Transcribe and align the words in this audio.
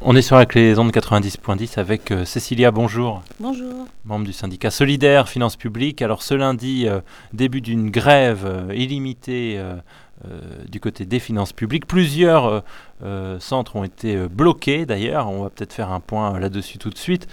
On 0.00 0.16
est 0.16 0.22
sur 0.22 0.36
avec 0.36 0.54
les 0.54 0.78
ondes 0.78 0.90
90.10 0.90 1.78
avec 1.78 2.10
euh, 2.10 2.24
Cécilia, 2.24 2.70
bonjour. 2.70 3.22
Bonjour. 3.40 3.86
Membre 4.04 4.26
du 4.26 4.32
syndicat 4.32 4.70
Solidaire 4.70 5.28
Finances 5.28 5.56
Publiques. 5.56 6.02
Alors 6.02 6.22
ce 6.22 6.34
lundi, 6.34 6.86
euh, 6.86 7.00
début 7.32 7.60
d'une 7.60 7.90
grève 7.90 8.44
euh, 8.46 8.74
illimitée 8.74 9.60
du 10.68 10.80
côté 10.80 11.06
des 11.06 11.20
finances 11.20 11.52
publiques. 11.52 11.86
Plusieurs 11.86 12.64
centres 13.38 13.76
ont 13.76 13.84
été 13.84 14.16
bloqués 14.28 14.84
d'ailleurs. 14.84 15.30
On 15.30 15.44
va 15.44 15.50
peut-être 15.50 15.72
faire 15.72 15.92
un 15.92 16.00
point 16.00 16.40
là-dessus 16.40 16.78
tout 16.78 16.90
de 16.90 16.98
suite. 16.98 17.28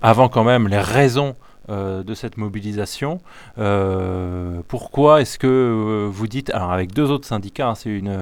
Avant 0.00 0.30
quand 0.30 0.44
même 0.44 0.66
les 0.66 0.78
raisons 0.78 1.36
euh, 1.70 2.02
de 2.02 2.12
cette 2.12 2.36
mobilisation. 2.36 3.22
Euh, 3.56 4.60
pourquoi 4.68 5.22
est-ce 5.22 5.38
que 5.38 5.46
euh, 5.46 6.08
vous 6.10 6.26
dites, 6.26 6.50
alors 6.50 6.72
avec 6.72 6.92
deux 6.92 7.10
autres 7.10 7.26
syndicats, 7.26 7.68
hein, 7.68 7.74
c'est 7.74 7.88
une, 7.88 8.12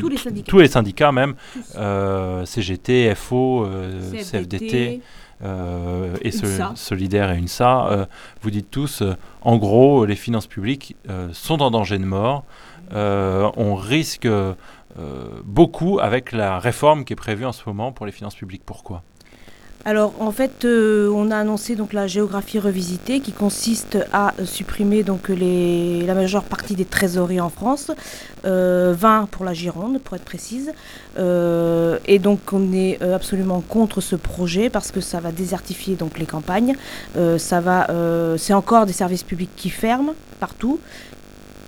tous, 0.00 0.08
les 0.08 0.16
syndicats. 0.16 0.50
tous 0.50 0.58
les 0.58 0.66
syndicats 0.66 1.12
même, 1.12 1.36
CGT, 2.44 3.14
FO, 3.14 3.68
CFDT. 4.10 5.00
et 6.20 6.30
Solidaire 6.74 7.30
et 7.30 7.38
UNSA, 7.38 8.08
vous 8.42 8.50
dites 8.50 8.72
tous, 8.72 9.04
en 9.42 9.56
gros, 9.56 10.04
les 10.04 10.16
finances 10.16 10.48
publiques 10.48 10.96
sont 11.32 11.62
en 11.62 11.70
danger 11.70 11.98
de 11.98 12.04
mort. 12.04 12.44
on 12.92 13.76
risque 13.76 14.28
beaucoup 15.44 16.00
avec 16.00 16.32
la 16.32 16.58
réforme 16.58 17.04
qui 17.04 17.12
est 17.12 17.16
prévue 17.16 17.46
en 17.46 17.52
ce 17.52 17.62
moment 17.66 17.92
pour 17.92 18.04
les 18.04 18.12
finances 18.12 18.34
publiques. 18.34 18.62
Pourquoi? 18.66 19.04
Alors 19.86 20.14
en 20.18 20.32
fait, 20.32 20.64
euh, 20.64 21.10
on 21.14 21.30
a 21.30 21.36
annoncé 21.36 21.76
donc 21.76 21.92
la 21.92 22.06
géographie 22.06 22.58
revisitée 22.58 23.20
qui 23.20 23.32
consiste 23.32 23.98
à 24.14 24.32
supprimer 24.46 25.02
donc 25.02 25.28
la 25.28 26.14
majeure 26.14 26.44
partie 26.44 26.74
des 26.74 26.86
trésoreries 26.86 27.40
en 27.40 27.50
France, 27.50 27.90
20 28.44 28.46
euh, 28.46 28.94
pour 29.30 29.44
la 29.44 29.52
Gironde 29.52 30.00
pour 30.00 30.16
être 30.16 30.24
précise. 30.24 30.72
Euh, 31.18 31.98
et 32.06 32.18
donc 32.18 32.40
on 32.52 32.72
est 32.72 33.02
absolument 33.02 33.60
contre 33.60 34.00
ce 34.00 34.16
projet 34.16 34.70
parce 34.70 34.90
que 34.90 35.02
ça 35.02 35.20
va 35.20 35.32
désertifier 35.32 35.96
donc 35.96 36.18
les 36.18 36.26
campagnes. 36.26 36.74
ça 37.36 37.60
va, 37.60 37.86
c'est 38.38 38.54
encore 38.54 38.86
des 38.86 38.94
services 38.94 39.22
publics 39.22 39.54
qui 39.54 39.68
ferment 39.68 40.14
partout. 40.40 40.80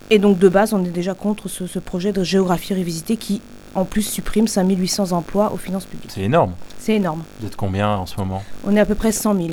Et 0.08 0.18
donc 0.18 0.38
de 0.38 0.48
base, 0.48 0.72
on 0.72 0.82
est 0.84 0.90
déjà 0.90 1.12
contre 1.12 1.48
ce 1.48 1.78
projet 1.80 2.12
de 2.12 2.22
géographie 2.22 2.72
revisitée 2.72 3.18
qui 3.18 3.42
en 3.76 3.84
plus 3.84 4.02
supprime 4.02 4.48
5800 4.48 5.12
emplois 5.12 5.52
aux 5.52 5.56
finances 5.56 5.84
publiques. 5.84 6.10
C'est 6.12 6.22
énorme. 6.22 6.54
C'est 6.78 6.94
énorme. 6.94 7.22
Vous 7.40 7.46
êtes 7.46 7.56
combien 7.56 7.90
en 7.90 8.06
ce 8.06 8.16
moment? 8.16 8.42
On 8.66 8.74
est 8.74 8.80
à 8.80 8.86
peu 8.86 8.94
près 8.94 9.12
100 9.12 9.34
000. 9.34 9.48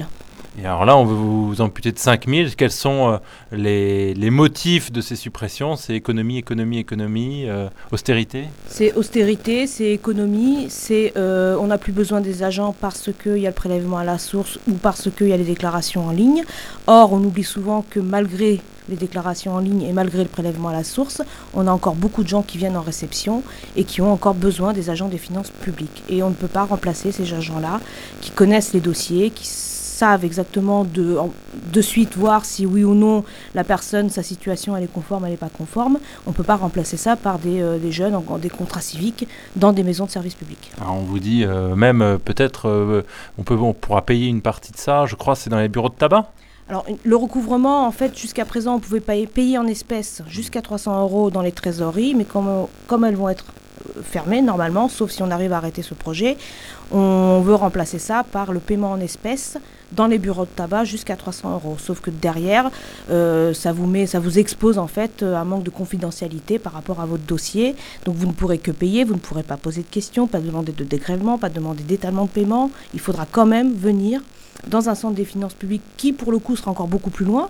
Et 0.62 0.66
alors 0.66 0.86
là, 0.86 0.96
on 0.96 1.04
veut 1.04 1.16
vous 1.16 1.62
amputer 1.62 1.92
de 1.92 1.98
5 1.98 2.28
000. 2.28 2.50
Quels 2.56 2.72
sont 2.72 3.14
euh, 3.14 3.18
les, 3.52 4.14
les, 4.14 4.30
motifs 4.30 4.92
de 4.92 5.02
ces 5.02 5.16
suppressions? 5.16 5.76
C'est 5.76 5.96
économie, 5.96 6.38
économie, 6.38 6.78
économie, 6.78 7.46
euh, 7.48 7.70
austérité? 7.92 8.46
C'est 8.68 8.94
austérité, 8.94 9.66
c'est 9.66 9.92
économie, 9.92 10.68
c'est 10.70 11.14
euh, 11.18 11.58
on 11.60 11.68
n'a 11.68 11.80
plus 11.80 11.92
besoin 11.92 12.22
des 12.22 12.44
agents 12.44 12.76
parce 12.80 13.10
qu'il 13.22 13.40
y 13.40 13.48
a 13.48 13.50
le 13.50 13.56
prélèvement 13.56 13.98
à 13.98 14.04
la 14.04 14.20
source 14.20 14.60
ou 14.68 14.74
parce 14.74 15.10
qu'il 15.10 15.30
y 15.30 15.34
a 15.34 15.38
les 15.38 15.44
déclarations 15.44 16.06
en 16.06 16.12
ligne. 16.12 16.44
Or, 16.86 17.14
on 17.14 17.24
oublie 17.24 17.44
souvent 17.44 17.84
que 17.90 18.00
malgré 18.00 18.62
les 18.90 18.96
déclarations 18.96 19.56
en 19.56 19.60
ligne 19.60 19.82
et 19.82 19.94
malgré 19.94 20.22
le 20.22 20.30
prélèvement 20.30 20.70
à 20.70 20.74
la 20.74 20.84
source, 20.84 21.24
on 21.56 21.66
a 21.66 21.72
encore 21.72 21.96
beaucoup 21.96 22.22
de 22.22 22.28
gens 22.28 22.44
qui 22.44 22.60
viennent 22.60 22.78
en 22.78 22.82
réception 22.82 23.42
et 23.76 23.86
qui 23.86 24.02
ont 24.02 24.12
encore 24.12 24.36
besoin 24.36 24.74
des 24.74 24.92
agents 24.92 25.08
des 25.08 25.18
finances 25.18 25.50
publiques. 25.50 26.04
Et 26.10 26.22
on 26.22 26.30
ne 26.30 26.36
peut 26.36 26.48
pas 26.48 26.66
remplacer 26.66 27.12
ces 27.12 27.34
agents-là 27.34 27.80
qui 28.22 28.30
connaissent 28.30 28.74
les 28.74 28.82
dossiers, 28.82 29.32
qui 29.32 29.48
savent 29.94 30.26
exactement 30.26 30.84
de, 30.84 31.18
de 31.72 31.82
suite 31.82 32.18
voir 32.18 32.46
si 32.46 32.66
oui 32.66 32.84
ou 32.84 32.96
non 32.96 33.24
la 33.56 33.64
personne, 33.64 34.10
sa 34.10 34.24
situation, 34.24 34.76
elle 34.76 34.84
est 34.84 34.92
conforme, 34.92 35.26
elle 35.26 35.32
n'est 35.32 35.38
pas 35.38 35.50
conforme. 35.50 36.00
On 36.26 36.32
ne 36.32 36.36
peut 36.36 36.44
pas 36.44 36.56
remplacer 36.56 36.98
ça 36.98 37.16
par 37.16 37.40
des, 37.40 37.62
euh, 37.62 37.78
des 37.78 37.92
jeunes 37.92 38.16
en, 38.16 38.38
des 38.38 38.50
contrats 38.50 38.82
civiques 38.82 39.28
dans 39.56 39.72
des 39.72 39.84
maisons 39.84 40.06
de 40.06 40.12
services 40.12 40.36
publics. 40.36 40.72
Alors 40.82 40.96
on 40.96 41.04
vous 41.04 41.20
dit 41.20 41.46
euh, 41.46 41.76
même 41.76 42.02
euh, 42.02 42.18
peut-être 42.18 43.04
on, 43.38 43.44
peut, 43.44 43.56
on 43.56 43.74
pourra 43.74 44.02
payer 44.02 44.28
une 44.28 44.42
partie 44.42 44.72
de 44.72 44.78
ça, 44.78 45.06
je 45.06 45.16
crois 45.16 45.36
c'est 45.36 45.50
dans 45.50 45.60
les 45.60 45.70
bureaux 45.70 45.90
de 45.90 45.96
tabac 45.96 46.32
alors, 46.70 46.86
le 47.04 47.16
recouvrement, 47.18 47.86
en 47.86 47.92
fait, 47.92 48.18
jusqu'à 48.18 48.46
présent, 48.46 48.76
on 48.76 48.80
pouvait 48.80 49.02
payer 49.02 49.58
en 49.58 49.68
espèces 49.68 50.22
jusqu'à 50.28 50.62
300 50.62 51.02
euros 51.02 51.30
dans 51.30 51.42
les 51.42 51.52
trésoreries, 51.52 52.16
mais 52.16 52.24
comme, 52.24 52.68
comme 52.88 53.04
elles 53.04 53.18
vont 53.18 53.28
être 53.28 53.48
fermées 54.02 54.42
normalement, 54.42 54.88
sauf 54.88 55.12
si 55.12 55.22
on 55.24 55.32
arrive 55.32 55.54
à 55.54 55.58
arrêter 55.58 55.82
ce 55.82 55.94
projet, 55.94 56.38
on 56.92 57.42
veut 57.42 57.56
remplacer 57.56 58.00
ça 58.00 58.24
par 58.24 58.54
le 58.54 58.60
paiement 58.60 58.92
en 58.92 59.00
espèces 59.00 59.58
dans 59.96 60.08
les 60.08 60.18
bureaux 60.18 60.46
de 60.46 60.50
tabac 60.50 60.86
jusqu'à 60.86 61.16
300 61.16 61.54
euros. 61.54 61.78
Sauf 61.80 62.02
que 62.02 62.10
derrière, 62.10 62.70
euh, 63.10 63.54
ça 63.54 63.72
vous 63.72 63.88
met, 63.88 64.06
ça 64.06 64.20
vous 64.20 64.40
expose 64.40 64.78
en 64.78 64.88
fait 64.88 65.24
à 65.24 65.40
un 65.40 65.46
manque 65.46 65.64
de 65.64 65.70
confidentialité 65.70 66.60
par 66.60 66.74
rapport 66.74 67.00
à 67.00 67.06
votre 67.06 67.24
dossier. 67.24 67.76
Donc 68.06 68.16
vous 68.16 68.28
ne 68.28 68.34
pourrez 68.34 68.58
que 68.58 68.72
payer, 68.72 69.04
vous 69.04 69.14
ne 69.14 69.20
pourrez 69.20 69.44
pas 69.44 69.58
poser 69.58 69.82
de 69.82 69.88
questions, 69.88 70.28
pas 70.28 70.40
demander 70.40 70.72
de 70.72 70.84
dégrèvement, 70.84 71.38
pas 71.38 71.50
demander 71.50 71.84
d'étalement 71.84 72.26
de 72.26 72.30
paiement. 72.30 72.72
Il 72.94 73.00
faudra 73.00 73.26
quand 73.30 73.46
même 73.46 73.74
venir 73.74 74.22
dans 74.68 74.90
un 74.90 74.96
centre 74.96 75.16
des 75.16 75.26
finances 75.26 75.54
publiques 75.54 75.84
qui, 75.98 76.14
pour 76.14 76.32
le 76.32 76.40
coup, 76.40 76.56
sera 76.56 76.72
encore 76.72 76.88
beaucoup 76.88 77.10
plus 77.10 77.26
loin, 77.26 77.50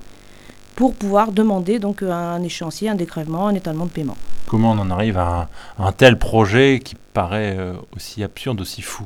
pour 0.76 0.94
pouvoir 0.94 1.32
demander 1.32 1.80
donc 1.80 2.02
un 2.02 2.42
échéancier, 2.42 2.90
un 2.90 2.96
dégrèvement, 2.96 3.48
un 3.48 3.54
étalement 3.54 3.86
de 3.86 3.92
paiement. 3.92 4.18
Comment 4.48 4.72
on 4.72 4.80
en 4.80 4.90
arrive 4.92 5.18
à 5.18 5.50
un, 5.80 5.92
tel 5.92 6.18
projet 6.18 6.80
qui 6.84 6.96
paraît 7.14 7.56
euh, 7.58 7.74
aussi 7.96 8.24
absurde, 8.24 8.62
aussi 8.62 8.82
fou? 8.82 9.06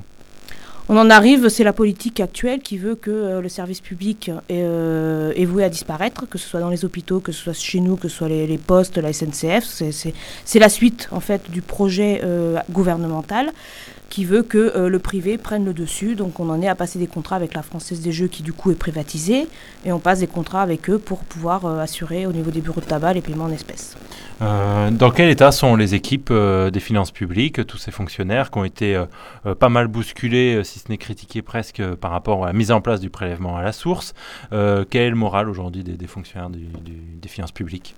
On 0.90 0.98
en 0.98 1.09
arrive, 1.09 1.50
c'est 1.50 1.64
la 1.64 1.74
politique 1.74 2.20
actuelle 2.20 2.62
qui 2.62 2.78
veut 2.78 2.96
que 2.96 3.12
euh, 3.12 3.42
le 3.42 3.50
service 3.50 3.81
public 3.81 4.31
euh, 4.52 5.34
est, 5.36 5.46
voué 5.46 5.64
à 5.64 5.70
disparaître, 5.70 6.28
que 6.30 6.38
ce 6.38 6.48
soit 6.48 6.59
dans 6.59 6.70
les 6.70 6.86
hôpitaux, 6.86 7.20
que 7.20 7.31
ce 7.31 7.44
soit 7.44 7.53
chez 7.53 7.80
nous, 7.80 7.98
que 7.98 8.08
ce 8.08 8.18
soit 8.18 8.30
les, 8.30 8.58
postes, 8.58 8.98
la 8.98 9.12
SNCF. 9.12 9.66
C'est 10.46 10.59
la 10.59 10.70
suite 10.70 11.09
en 11.12 11.20
fait 11.20 11.52
du 11.52 11.62
projet 11.62 12.22
gouvernemental 12.72 13.52
qui 14.09 14.25
veut 14.25 14.44
que 14.44 14.58
euh, 14.75 14.90
le 14.90 15.00
privé 15.00 15.38
prenne 15.38 15.66
le 15.66 15.74
dessus. 15.74 16.16
Donc 16.16 16.40
on 16.40 16.50
en 16.50 16.62
est 16.62 16.68
à 16.68 16.75
passer 16.75 17.00
des 17.00 17.08
contrats 17.08 17.36
avec 17.36 17.54
la 17.54 17.62
Française 17.62 18.02
des 18.02 18.12
Jeux 18.12 18.28
qui 18.28 18.44
du 18.44 18.54
coup 18.54 18.72
est 18.72 18.75
privatisée 18.75 19.48
et 19.86 19.92
on 19.92 20.00
passe 20.00 20.19
des 20.19 20.28
contrats 20.28 20.62
avec 20.62 20.90
eux 20.90 20.98
pour 20.98 21.19
pouvoir 21.19 21.66
euh, 21.66 21.80
assurer 21.80 22.25
au 22.25 22.31
niveau 22.31 22.52
des 22.52 22.62
bureaux 22.62 22.81
de 22.81 22.86
tabac 22.86 23.14
les 23.14 23.22
paiements 23.22 23.46
en 23.46 23.52
espèces. 23.52 23.96
Euh, 24.42 24.92
dans 24.92 25.09
quel 25.09 25.30
état 25.30 25.52
sont 25.52 25.75
les 25.75 25.96
équipes 25.96 26.31
des 26.31 26.80
finances 26.80 27.12
publiques, 27.12 27.66
tous 27.66 27.78
ces 27.78 27.92
fonctionnaires 27.92 28.52
qui 28.52 28.59
ont 28.59 28.64
été 28.64 29.04
pas 29.59 29.69
mal 29.69 29.88
bousculés, 29.88 30.62
si 30.78 30.84
ce 30.84 30.92
n'est 30.92 30.98
critiqués 30.98 31.42
presque 31.42 31.84
par 31.96 32.12
rapport 32.12 32.44
à 32.44 32.48
la 32.48 32.54
mise 32.54 32.72
en 32.72 32.82
place 32.82 33.00
du 33.00 33.10
prélèvement 33.10 33.58
à 33.58 33.64
la 33.64 33.72
source 33.72 34.14
Quel 34.52 35.02
est 35.02 35.10
le 35.10 35.16
moral 35.16 35.50
aujourd'hui 35.50 35.84
des, 35.84 36.08
fonctionnaires 36.08 36.50
des 36.50 37.30
finances 37.30 37.52
publiques? 37.52 37.96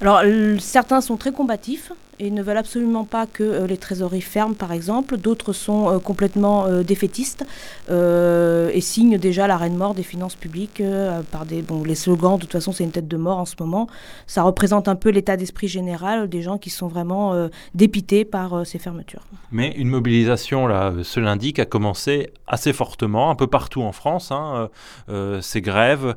Alors, 0.00 0.22
certains 0.58 1.00
sont 1.00 1.16
très 1.16 1.32
combatifs 1.32 1.92
et 2.18 2.30
ne 2.30 2.42
veulent 2.42 2.56
absolument 2.56 3.04
pas 3.04 3.26
que 3.26 3.42
euh, 3.42 3.66
les 3.66 3.76
trésoreries 3.76 4.20
ferment, 4.20 4.54
par 4.54 4.72
exemple. 4.72 5.16
D'autres 5.16 5.52
sont 5.52 5.90
euh, 5.90 5.98
complètement 5.98 6.66
euh, 6.66 6.82
défaitistes 6.82 7.44
et 7.88 8.80
signent 8.80 9.18
déjà 9.18 9.46
l'arrêt 9.46 9.70
de 9.70 9.76
mort 9.76 9.94
des 9.94 10.02
finances 10.02 10.34
publiques 10.34 10.82
par 11.30 11.46
des 11.46 11.62
bon 11.62 11.84
les 11.84 11.94
slogans. 11.94 12.36
De 12.36 12.40
toute 12.40 12.52
façon, 12.52 12.72
c'est 12.72 12.84
une 12.84 12.90
tête 12.90 13.08
de 13.08 13.16
mort 13.16 13.38
en 13.38 13.44
ce 13.44 13.54
moment. 13.58 13.88
Ça 14.26 14.42
représente 14.42 14.88
un 14.88 14.96
peu 14.96 15.10
l'état 15.10 15.36
d'esprit 15.36 15.68
général 15.68 16.28
des 16.28 16.42
gens 16.42 16.58
qui 16.58 16.70
sont 16.70 16.88
vraiment 16.88 17.48
dépités 17.74 18.24
par 18.24 18.66
ces 18.66 18.78
fermetures. 18.78 19.22
Mais 19.52 19.72
une 19.76 19.88
mobilisation 19.88 20.66
là, 20.66 20.92
ce 21.02 21.20
lundi 21.20 21.52
qui 21.52 21.60
a 21.60 21.64
commencé 21.64 22.32
assez 22.46 22.72
fortement, 22.72 23.30
un 23.30 23.34
peu 23.34 23.46
partout 23.46 23.82
en 23.82 23.92
France. 23.92 24.32
Hein, 24.32 24.68
ces 25.40 25.60
grèves, 25.60 26.14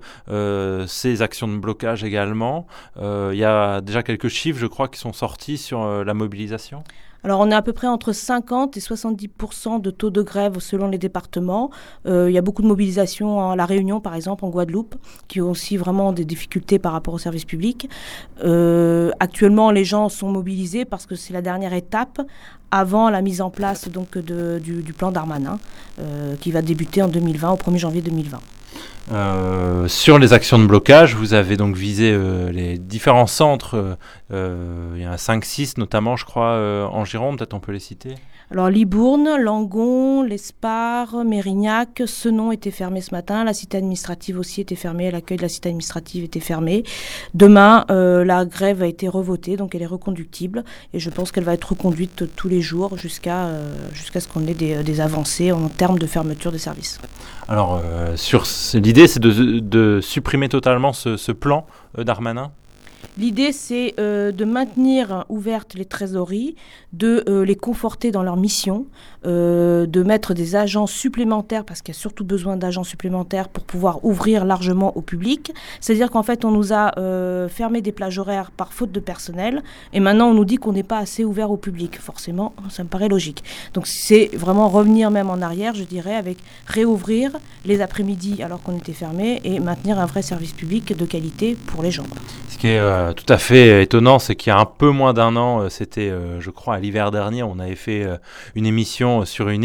ces 0.87 1.21
actions 1.21 1.47
de 1.47 1.57
blocage 1.57 2.03
également. 2.03 2.67
Il 2.99 3.37
y 3.37 3.45
a 3.45 3.81
déjà 3.81 4.03
quelques 4.03 4.29
chiffres, 4.29 4.59
je 4.59 4.67
crois, 4.67 4.87
qui 4.87 4.99
sont 4.99 5.13
sortis 5.13 5.57
sur 5.57 5.88
euh, 5.89 6.03
la 6.03 6.13
mobilisation? 6.13 6.83
Alors 7.23 7.41
on 7.41 7.51
est 7.51 7.55
à 7.55 7.61
peu 7.61 7.73
près 7.73 7.87
entre 7.87 8.13
50 8.13 8.77
et 8.77 8.79
70% 8.79 9.81
de 9.81 9.91
taux 9.91 10.09
de 10.09 10.21
grève 10.21 10.59
selon 10.59 10.87
les 10.87 10.97
départements. 10.97 11.69
Euh, 12.05 12.29
il 12.29 12.33
y 12.33 12.37
a 12.37 12.41
beaucoup 12.41 12.61
de 12.61 12.67
mobilisation 12.67 13.51
à 13.51 13.55
La 13.57 13.65
Réunion 13.65 13.99
par 13.99 14.15
exemple, 14.15 14.45
en 14.45 14.49
Guadeloupe, 14.49 14.95
qui 15.27 15.41
ont 15.41 15.51
aussi 15.51 15.75
vraiment 15.75 16.13
des 16.13 16.23
difficultés 16.23 16.79
par 16.79 16.93
rapport 16.93 17.13
au 17.13 17.17
service 17.17 17.43
public. 17.43 17.89
Euh, 18.45 19.11
actuellement 19.19 19.71
les 19.71 19.83
gens 19.83 20.07
sont 20.07 20.31
mobilisés 20.31 20.85
parce 20.85 21.05
que 21.05 21.15
c'est 21.15 21.33
la 21.33 21.41
dernière 21.41 21.73
étape 21.73 22.21
avant 22.71 23.09
la 23.09 23.21
mise 23.21 23.41
en 23.41 23.49
place 23.49 23.89
donc 23.89 24.17
du, 24.17 24.81
du, 24.81 24.93
plan 24.93 25.11
Darmanin 25.11 25.59
qui 26.39 26.51
va 26.51 26.61
débuter 26.61 27.01
en 27.01 27.07
2020, 27.07 27.51
au 27.51 27.57
1er 27.57 27.77
janvier 27.77 28.01
2020. 28.01 28.39
Euh, 29.11 29.87
sur 29.87 30.19
les 30.19 30.33
actions 30.33 30.59
de 30.59 30.65
blocage, 30.65 31.15
vous 31.15 31.33
avez 31.33 31.57
donc 31.57 31.75
visé 31.75 32.11
euh, 32.13 32.51
les 32.51 32.77
différents 32.77 33.25
centres. 33.25 33.97
Euh, 34.31 34.93
il 34.95 35.01
y 35.01 35.07
en 35.07 35.11
a 35.11 35.15
5-6 35.15 35.75
notamment, 35.77 36.15
je 36.15 36.25
crois, 36.25 36.89
en 36.91 37.05
Gironde. 37.05 37.37
Peut-être 37.37 37.53
on 37.53 37.59
peut 37.59 37.71
les 37.71 37.79
citer 37.79 38.15
alors 38.51 38.71
Libourne, 38.71 39.37
Langon, 39.39 40.23
L'Espard, 40.23 41.23
Mérignac, 41.23 42.01
ce 42.07 42.29
nom 42.29 42.51
était 42.51 42.71
fermé 42.71 42.99
ce 42.99 43.13
matin. 43.13 43.43
La 43.43 43.53
cité 43.53 43.77
administrative 43.77 44.39
aussi 44.39 44.59
était 44.59 44.73
fermée. 44.73 45.11
L'accueil 45.11 45.37
de 45.37 45.43
la 45.43 45.49
cité 45.49 45.69
administrative 45.69 46.23
était 46.23 46.39
fermé. 46.39 46.83
Demain, 47.35 47.85
la 47.89 48.45
grève 48.45 48.81
a 48.81 48.87
été 48.87 49.07
revotée, 49.07 49.55
donc 49.55 49.75
elle 49.75 49.83
est 49.83 49.85
reconductible. 49.85 50.63
Et 50.95 50.99
je 50.99 51.11
pense 51.11 51.31
qu'elle 51.31 51.43
va 51.43 51.53
être 51.53 51.65
reconduite 51.65 52.35
tous 52.35 52.47
les 52.47 52.61
jours 52.61 52.97
jusqu'à 52.97 53.51
jusqu'à 53.93 54.19
ce 54.19 54.27
qu'on 54.27 54.47
ait 54.47 54.55
des, 54.55 54.81
des, 54.81 54.99
avancées 54.99 55.51
en 55.51 55.69
termes 55.69 55.99
de 55.99 56.07
fermeture 56.07 56.51
des 56.51 56.57
services. 56.57 56.99
Alors, 57.47 57.79
sur 58.15 58.45
l'idée, 58.73 59.07
c'est 59.07 59.19
de, 59.19 59.99
supprimer 60.01 60.49
totalement 60.49 60.93
ce, 60.93 61.31
plan 61.31 61.65
euh, 61.97 62.03
d'Armanin? 62.03 62.51
L'idée, 63.19 63.51
c'est 63.51 63.95
euh, 63.99 64.31
de 64.31 64.45
maintenir 64.45 65.25
ouvertes 65.27 65.73
les 65.73 65.83
trésoreries, 65.83 66.55
de 66.93 67.25
euh, 67.27 67.43
les 67.43 67.55
conforter 67.55 68.11
dans 68.11 68.23
leur 68.23 68.37
mission, 68.37 68.85
euh, 69.25 69.85
de 69.85 70.03
mettre 70.03 70.33
des 70.33 70.55
agents 70.55 70.87
supplémentaires, 70.87 71.65
parce 71.65 71.81
qu'il 71.81 71.93
y 71.93 71.97
a 71.97 71.99
surtout 71.99 72.23
besoin 72.23 72.55
d'agents 72.55 72.85
supplémentaires 72.85 73.49
pour 73.49 73.65
pouvoir 73.65 74.05
ouvrir 74.05 74.45
largement 74.45 74.95
au 74.95 75.01
public. 75.01 75.51
C'est-à-dire 75.81 76.11
qu'en 76.11 76.23
fait, 76.23 76.45
on 76.45 76.51
nous 76.51 76.71
a 76.71 76.93
fermé 77.49 77.81
des 77.81 77.91
plages 77.91 78.19
horaires 78.19 78.51
par 78.51 78.71
faute 78.71 78.93
de 78.93 79.01
personnel, 79.01 79.63
et 79.91 79.99
maintenant 79.99 80.29
on 80.29 80.33
nous 80.33 80.45
dit 80.45 80.55
qu'on 80.55 80.71
n'est 80.71 80.83
pas 80.83 80.99
assez 80.99 81.25
ouvert 81.25 81.51
au 81.51 81.57
public. 81.57 81.99
Forcément, 81.99 82.53
ça 82.69 82.83
me 82.83 82.87
paraît 82.87 83.09
logique. 83.09 83.43
Donc 83.73 83.85
c'est 83.85 84.29
vraiment 84.33 84.69
revenir 84.69 85.11
même 85.11 85.29
en 85.29 85.41
arrière, 85.41 85.73
je 85.73 85.83
dirais, 85.83 86.15
avec 86.15 86.37
réouvrir 86.67 87.31
les 87.65 87.81
après-midi 87.81 88.41
alors 88.43 88.61
qu'on 88.61 88.77
était 88.77 88.93
fermé 88.93 89.41
et 89.43 89.59
maintenir 89.59 89.99
un 89.99 90.05
vrai 90.05 90.21
service 90.21 90.53
public 90.53 90.95
de 90.95 91.05
qualité 91.05 91.57
pour 91.67 91.83
les 91.83 91.91
gens. 91.91 92.05
Ce 92.49 92.57
qui 92.57 92.67
est 92.67 92.79
tout 93.15 93.31
à 93.31 93.37
fait 93.37 93.83
étonnant, 93.83 94.19
c'est 94.19 94.35
qu'il 94.35 94.51
y 94.51 94.55
a 94.55 94.59
un 94.59 94.65
peu 94.65 94.89
moins 94.89 95.13
d'un 95.13 95.35
an, 95.35 95.69
c'était, 95.69 96.11
je 96.39 96.49
crois, 96.49 96.75
à 96.75 96.79
l'hiver 96.79 97.11
dernier, 97.11 97.43
on 97.43 97.59
avait 97.59 97.75
fait 97.75 98.07
une 98.55 98.65
émission 98.65 99.25
sur 99.25 99.49
une, 99.49 99.63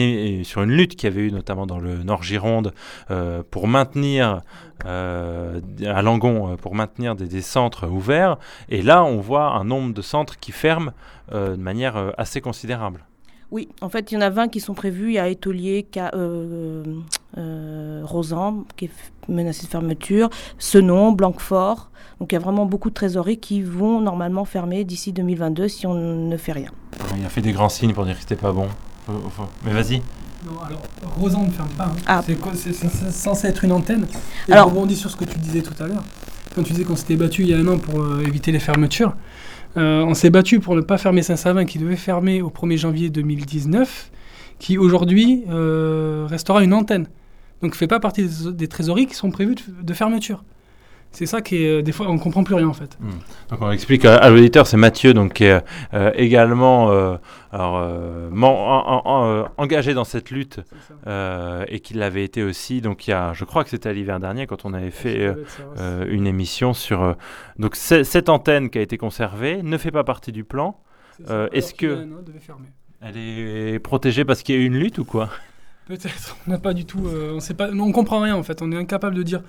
lutte 0.67 0.96
qu'il 0.96 1.08
y 1.08 1.12
avait 1.12 1.23
eu 1.23 1.32
notamment 1.32 1.67
dans 1.67 1.79
le 1.79 2.02
Nord 2.02 2.23
Gironde 2.23 2.73
euh, 3.11 3.43
pour 3.50 3.69
maintenir 3.69 4.41
euh, 4.87 5.61
à 5.85 6.02
Langon 6.02 6.52
euh, 6.52 6.56
pour 6.56 6.75
maintenir 6.75 7.14
des, 7.14 7.43
centres 7.43 7.88
ouverts. 7.88 8.38
Et 8.69 8.82
là, 8.82 9.05
on 9.05 9.20
voit 9.20 9.52
un 9.52 9.64
nombre 9.64 9.94
de 9.94 10.02
centres 10.02 10.38
qui 10.38 10.52
ferment 10.52 10.93
de 11.32 11.56
manière 11.56 12.12
assez 12.19 12.41
considérable. 12.41 13.05
Oui, 13.50 13.69
en 13.81 13.88
fait, 13.88 14.11
il 14.11 14.14
y 14.14 14.19
en 14.19 14.20
a 14.20 14.31
20 14.31 14.49
qui 14.49 14.61
sont 14.61 14.75
prévus. 14.75 15.11
Il 15.11 15.14
y 15.14 15.19
a 15.19 15.29
Étolier, 15.29 15.87
Rosan, 18.02 18.64
qui 18.76 18.87
est 18.87 18.91
menacé 19.29 19.67
de 19.67 19.70
fermeture, 19.70 20.31
Senon, 20.58 21.12
Blanquefort. 21.12 21.91
Donc 22.20 22.32
il 22.32 22.35
y 22.35 22.38
a 22.38 22.41
vraiment 22.41 22.67
beaucoup 22.67 22.91
de 22.91 22.94
trésoreries 22.94 23.38
qui 23.38 23.62
vont 23.62 24.00
normalement 24.00 24.44
fermer 24.44 24.85
d'ici 24.85 25.12
2022 25.12 25.69
si 25.69 25.87
on 25.87 25.94
ne 25.94 26.37
fait 26.37 26.52
rien. 26.52 26.70
Il 27.19 27.25
a 27.25 27.29
fait 27.29 27.41
des 27.41 27.52
grands 27.52 27.69
signes 27.69 27.93
pour 27.93 28.05
dire 28.05 28.14
que 28.14 28.20
c'était 28.20 28.37
pas 28.37 28.52
bon. 28.52 28.69
Mais 29.64 29.73
vas-y. 29.73 30.00
Non, 30.46 30.61
alors, 30.67 30.82
Rosan 31.19 31.44
ne 31.44 31.50
ferme 31.50 31.70
pas. 31.70 31.87
Hein. 31.87 31.96
Ah. 32.06 32.23
C'est 32.55 33.11
censé 33.11 33.49
être 33.49 33.64
une 33.64 33.73
antenne. 33.73 34.06
Et 34.49 34.52
alors, 34.52 34.69
je 34.69 34.75
rebondis 34.75 34.96
sur 34.96 35.11
ce 35.11 35.17
que 35.17 35.25
tu 35.25 35.38
disais 35.38 35.62
tout 35.62 35.82
à 35.82 35.87
l'heure. 35.87 36.05
Quand 36.55 36.62
tu 36.62 36.73
disais 36.73 36.85
qu'on 36.85 36.96
s'était 36.96 37.17
battu 37.17 37.43
il 37.43 37.49
y 37.49 37.55
a 37.55 37.58
un 37.58 37.67
an 37.67 37.79
pour 37.79 38.00
euh, 38.00 38.23
éviter 38.26 38.52
les 38.52 38.61
fermetures, 38.61 39.14
euh, 39.76 40.03
on 40.05 40.15
s'est 40.15 40.31
battu 40.31 40.61
pour 40.61 40.76
ne 40.76 40.81
pas 40.81 40.99
fermer 40.99 41.23
Saint-Savin 41.23 41.65
qui 41.65 41.79
devait 41.79 41.97
fermer 41.97 42.43
au 42.43 42.50
1er 42.50 42.76
janvier 42.76 43.11
2019, 43.11 44.11
qui 44.59 44.79
aujourd'hui 44.79 45.44
euh, 45.49 46.26
restera 46.29 46.62
une 46.62 46.73
antenne. 46.73 47.09
Donc, 47.61 47.73
ne 47.73 47.76
fait 47.76 47.87
pas 47.87 48.00
partie 48.00 48.29
des, 48.53 48.69
trésoreries 48.69 49.06
qui 49.06 49.15
sont 49.15 49.31
prévues 49.31 49.56
de 49.82 49.94
fermeture. 49.94 50.44
C'est 51.14 51.26
ça 51.26 51.40
qui 51.43 51.62
est, 51.62 51.78
euh, 51.78 51.82
des 51.82 51.93
fois, 51.93 52.08
on 52.08 52.19
comprend 52.19 52.43
plus 52.43 52.56
rien 52.56 52.66
en 52.66 52.72
fait. 52.72 52.99
Hmm. 52.99 53.11
Donc 53.49 53.62
on 53.62 53.70
explique 53.70 54.05
à, 54.05 54.28
l'auditeur, 54.31 54.66
c'est 54.66 54.76
Mathieu, 54.76 55.14
donc 55.14 55.34
qui 55.34 55.44
est 55.44 55.64
euh, 55.94 56.11
également 56.16 56.90
euh, 56.90 57.16
engagé 59.56 59.94
dans 59.94 60.02
cette 60.02 60.32
lutte 60.32 60.61
et 61.06 61.81
qui 61.81 61.94
l'avait 61.94 62.25
été 62.25 62.43
aussi. 62.43 62.81
Donc 62.81 63.06
il 63.06 63.11
y 63.11 63.14
a, 63.14 63.32
je 63.32 63.44
crois 63.44 63.62
que 63.62 63.70
c'était 63.70 63.88
à 63.88 63.93
l'hiver 63.93 64.19
dernier 64.19 64.49
quand 64.49 64.64
on 64.64 64.75
avait 64.75 64.90
fait 64.90 65.32
une 66.08 66.26
émission 66.26 66.75
sur. 66.75 67.17
donc 67.58 67.76
cette 67.76 68.28
antenne 68.28 68.69
qui 68.69 68.78
a 68.78 68.82
été 68.82 68.99
conservée 68.99 69.62
ne 69.62 69.78
fait 69.78 69.93
pas 69.93 70.05
partie 70.05 70.32
du 70.32 70.43
plan. 70.43 70.81
Est-ce 71.52 71.75
que 71.75 72.08
elle 73.00 73.17
est 73.17 73.78
protégée 73.78 74.25
parce 74.25 74.43
qu'il 74.43 74.56
y 74.56 74.58
a 74.58 74.60
eu 74.62 74.67
une 74.67 74.78
lutte 74.78 74.99
ou 74.99 75.05
quoi? 75.05 75.28
Peut-être. 75.87 76.38
On 76.46 76.50
n'a 76.50 76.58
pas 76.58 76.72
du 76.72 76.87
tout. 76.87 77.06
on 77.06 77.38
sait 77.38 77.55
pas. 77.55 77.69
On 77.70 77.93
comprend 77.93 78.20
rien 78.20 78.34
en 78.34 78.43
fait. 78.43 78.62
On 78.62 78.72
est 78.72 78.76
incapable 78.76 79.14
de 79.14 79.22
dire 79.22 79.43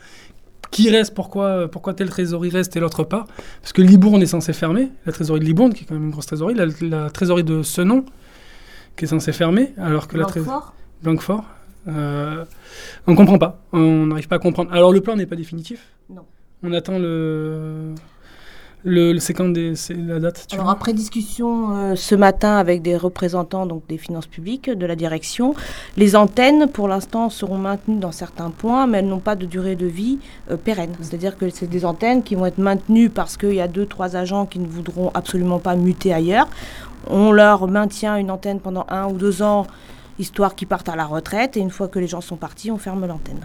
qui 0.76 0.90
reste, 0.90 1.14
pourquoi, 1.14 1.70
pourquoi 1.70 1.94
telle 1.94 2.10
trésorerie 2.10 2.50
reste 2.50 2.76
et 2.76 2.82
l'autre 2.82 3.06
pas. 3.06 3.28
Parce 3.62 3.72
que 3.72 3.82
Libourne 3.82 4.22
est 4.22 4.26
censé 4.26 4.52
fermer, 4.52 4.90
la 5.06 5.14
trésorerie 5.14 5.40
de 5.40 5.46
Libourne, 5.46 5.74
qui 5.74 5.84
est 5.84 5.88
quand 5.88 5.94
même 5.94 6.04
une 6.04 6.12
grosse 6.12 6.26
trésorerie, 6.26 6.56
la, 6.82 7.10
trésorerie 7.10 7.46
de 7.46 7.64
Senon, 7.64 8.04
qui 8.98 9.06
est 9.06 9.08
censée 9.08 9.32
fermer, 9.32 9.74
alors 9.78 10.10
que 10.10 10.18
la 10.18 10.26
trésorerie. 10.26 10.66
Blanquefort. 11.02 11.46
Euh, 11.88 12.44
on 13.08 13.12
ne 13.12 13.16
comprend 13.16 13.38
pas, 13.38 13.62
on 13.72 14.08
n'arrive 14.08 14.28
pas 14.28 14.36
à 14.36 14.40
comprendre. 14.40 14.74
Alors 14.74 14.92
le 14.92 15.00
plan 15.00 15.16
n'est 15.16 15.26
pas 15.26 15.38
définitif. 15.38 15.94
Non. 16.10 16.24
On 16.62 16.74
attend 16.74 17.00
le, 17.00 17.94
le, 18.86 19.18
c'est 19.18 19.34
quand 19.34 19.52
la 19.90 20.20
date 20.20 20.48
Alors 20.54 20.70
après 20.70 20.94
discussion 20.94 21.76
euh, 21.76 21.96
ce 21.96 22.14
matin 22.14 22.58
avec 22.58 22.84
des 22.84 22.96
représentants 22.96 23.66
donc 23.66 23.82
des 23.88 23.98
finances 23.98 24.28
publiques, 24.28 24.70
de 24.70 24.86
la 24.86 24.96
direction, 24.96 25.56
les 25.98 26.16
antennes 26.16 26.68
pour 26.68 26.88
l'instant 26.88 27.32
seront 27.32 27.58
maintenues 27.58 27.98
dans 27.98 28.12
certains 28.12 28.52
points, 28.52 28.86
mais 28.86 29.00
elles 29.00 29.08
n'ont 29.08 29.20
pas 29.20 29.36
de 29.36 29.48
durée 29.48 29.76
de 29.76 29.88
vie 29.88 30.20
euh, 30.52 30.56
pérenne. 30.56 30.94
C'est-à-dire 31.02 31.36
que 31.36 31.50
c'est 31.50 31.66
des 31.66 31.84
antennes 31.84 32.22
qui 32.22 32.36
vont 32.36 32.46
être 32.46 32.60
maintenues 32.60 33.10
parce 33.10 33.38
qu'il 33.38 33.56
y 33.56 33.62
a 33.62 33.68
deux 33.68 33.88
trois 33.88 34.16
agents 34.16 34.46
qui 34.46 34.60
ne 34.60 34.68
voudront 34.68 35.10
absolument 35.16 35.58
pas 35.58 35.76
muter 35.76 36.14
ailleurs. 36.14 36.48
On 37.08 37.32
leur 37.32 37.68
maintient 37.68 38.18
une 38.18 38.30
antenne 38.30 38.60
pendant 38.60 38.86
un 38.90 39.08
ou 39.08 39.14
deux 39.14 39.42
ans 39.42 39.66
histoire 40.20 40.54
qu'ils 40.54 40.68
partent 40.68 40.90
à 40.90 40.96
la 40.96 41.06
retraite 41.06 41.58
et 41.58 41.60
une 41.60 41.72
fois 41.72 41.88
que 41.88 41.98
les 41.98 42.08
gens 42.08 42.22
sont 42.22 42.38
partis, 42.38 42.70
on 42.70 42.78
ferme 42.78 43.08
l'antenne. 43.08 43.42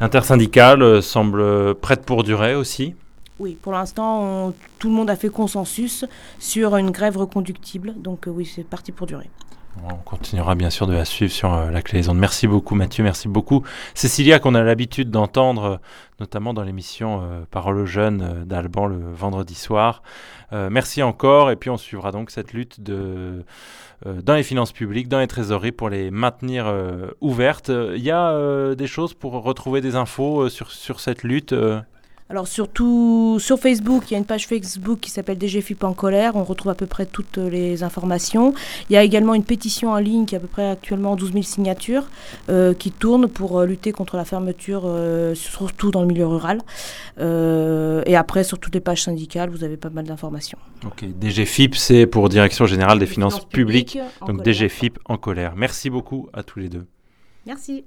L'intersyndicale 0.00 0.82
euh, 0.82 1.00
semble 1.02 1.74
prête 1.74 2.04
pour 2.06 2.22
durer 2.22 2.54
aussi 2.54 2.94
oui, 3.40 3.56
pour 3.60 3.72
l'instant, 3.72 4.52
tout 4.78 4.88
le 4.90 4.94
monde 4.94 5.08
a 5.08 5.16
fait 5.16 5.30
consensus 5.30 6.04
sur 6.38 6.76
une 6.76 6.90
grève 6.90 7.16
reconductible. 7.16 7.94
Donc 7.96 8.28
euh, 8.28 8.30
oui, 8.30 8.44
c'est 8.44 8.64
parti 8.64 8.92
pour 8.92 9.06
durer. 9.06 9.30
On 9.88 9.94
continuera 9.94 10.56
bien 10.56 10.68
sûr 10.68 10.86
de 10.86 10.92
la 10.92 11.06
suivre 11.06 11.32
sur 11.32 11.54
euh, 11.54 11.70
la 11.70 11.80
clé 11.80 12.00
des 12.00 12.10
ondes. 12.10 12.18
Merci 12.18 12.46
beaucoup 12.46 12.74
Mathieu, 12.74 13.02
merci 13.02 13.28
beaucoup 13.28 13.62
Cécilia 13.94 14.40
qu'on 14.40 14.54
a 14.54 14.62
l'habitude 14.62 15.10
d'entendre 15.10 15.64
euh, 15.64 15.76
notamment 16.18 16.52
dans 16.52 16.64
l'émission 16.64 17.22
Parole 17.50 17.78
aux 17.78 17.86
jeunes 17.86 18.44
d'Alban 18.44 18.86
le 18.86 19.10
vendredi 19.10 19.54
soir. 19.54 20.02
merci 20.52 21.02
encore 21.02 21.50
et 21.50 21.56
puis 21.56 21.70
on 21.70 21.78
suivra 21.78 22.12
donc 22.12 22.30
cette 22.30 22.52
lutte 22.52 22.78
dans 22.82 24.34
les 24.34 24.42
finances 24.42 24.72
publiques, 24.72 25.08
dans 25.08 25.20
les 25.20 25.28
trésoreries 25.28 25.72
pour 25.72 25.88
les 25.88 26.10
maintenir 26.10 26.70
ouvertes. 27.22 27.70
Il 27.70 28.02
y 28.02 28.10
a 28.10 28.74
des 28.74 28.86
choses 28.86 29.14
pour 29.14 29.32
retrouver 29.42 29.80
des 29.80 29.96
infos 29.96 30.50
sur 30.50 31.00
cette 31.00 31.22
lutte 31.22 31.54
alors 32.30 32.46
surtout 32.46 33.38
sur 33.40 33.58
Facebook, 33.58 34.04
il 34.08 34.12
y 34.12 34.14
a 34.14 34.18
une 34.18 34.24
page 34.24 34.46
Facebook 34.46 35.00
qui 35.00 35.10
s'appelle 35.10 35.36
DGFIP 35.36 35.82
en 35.82 35.94
colère. 35.94 36.36
On 36.36 36.44
retrouve 36.44 36.70
à 36.70 36.76
peu 36.76 36.86
près 36.86 37.04
toutes 37.04 37.38
les 37.38 37.82
informations. 37.82 38.54
Il 38.88 38.92
y 38.92 38.96
a 38.96 39.02
également 39.02 39.34
une 39.34 39.42
pétition 39.42 39.90
en 39.90 39.96
ligne 39.96 40.26
qui 40.26 40.36
a 40.36 40.38
à 40.38 40.40
peu 40.40 40.46
près 40.46 40.70
actuellement 40.70 41.16
12 41.16 41.32
000 41.32 41.42
signatures 41.42 42.04
euh, 42.48 42.72
qui 42.72 42.92
tourne 42.92 43.26
pour 43.26 43.58
euh, 43.58 43.66
lutter 43.66 43.90
contre 43.90 44.16
la 44.16 44.24
fermeture, 44.24 44.82
euh, 44.84 45.34
surtout 45.34 45.90
dans 45.90 46.02
le 46.02 46.06
milieu 46.06 46.24
rural. 46.24 46.60
et 47.18 48.16
après, 48.16 48.44
sur 48.44 48.60
toutes 48.60 48.74
les 48.74 48.80
pages 48.80 49.02
syndicales, 49.02 49.50
vous 49.50 49.64
avez 49.64 49.76
pas 49.76 49.90
mal 49.90 50.04
d'informations. 50.04 50.58
Ok, 50.86 51.04
DGFIP, 51.20 51.74
c'est 51.74 52.06
pour 52.06 52.28
Direction 52.28 52.64
Générale 52.66 53.00
des, 53.00 53.06
Finances, 53.06 53.44
Publiques. 53.44 53.98
donc 54.24 54.44
DGFIP 54.44 55.00
en 55.06 55.16
colère. 55.16 55.54
Merci 55.56 55.90
beaucoup 55.90 56.28
à 56.32 56.44
tous 56.44 56.60
les 56.60 56.68
deux. 56.68 56.86
Merci. 57.44 57.84